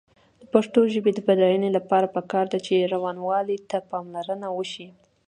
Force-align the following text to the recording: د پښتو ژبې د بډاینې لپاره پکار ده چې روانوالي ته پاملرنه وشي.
د 0.41 0.43
پښتو 0.53 0.79
ژبې 0.93 1.11
د 1.15 1.19
بډاینې 1.27 1.69
لپاره 1.77 2.13
پکار 2.15 2.45
ده 2.53 2.59
چې 2.65 2.89
روانوالي 2.93 3.57
ته 3.69 3.77
پاملرنه 3.91 4.47
وشي. 4.57 4.87